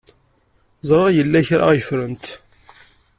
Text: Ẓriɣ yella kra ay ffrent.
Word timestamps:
Ẓriɣ 0.89 1.07
yella 1.15 1.47
kra 1.47 1.65
ay 1.69 1.81
ffrent. 1.83 2.25